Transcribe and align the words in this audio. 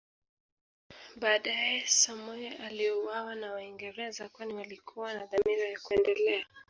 Baadae 1.15 1.83
Samoei 1.87 2.47
aliuawa 2.65 3.35
na 3.35 3.51
Waingereza 3.51 4.29
kwani 4.29 4.53
walikuwa 4.53 5.13
na 5.13 5.25
dhamira 5.25 5.69
ya 5.69 5.79
kuendelea 5.79 6.45